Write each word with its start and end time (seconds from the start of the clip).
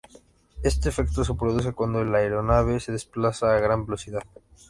Este 0.63 0.89
efecto 0.89 1.23
se 1.23 1.35
produce 1.35 1.73
cuando 1.73 2.03
la 2.03 2.17
aeronave 2.17 2.79
se 2.79 2.91
desplaza 2.91 3.55
a 3.55 3.59
gran 3.59 3.85
velocidad. 3.85 4.23